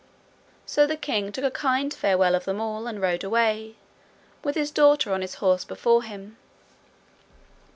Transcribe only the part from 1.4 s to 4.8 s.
a kind farewell of them all and rode away, with his